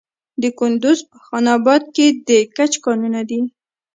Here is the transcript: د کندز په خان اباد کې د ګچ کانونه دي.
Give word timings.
د 0.41 0.43
کندز 0.59 0.99
په 1.09 1.17
خان 1.25 1.45
اباد 1.57 1.83
کې 1.95 2.07
د 2.27 2.29
ګچ 2.55 2.73
کانونه 2.85 3.21
دي. 3.29 3.41